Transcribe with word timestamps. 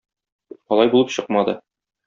Алай 0.77 0.91
булып 0.95 1.15
чыкмады. 1.19 1.57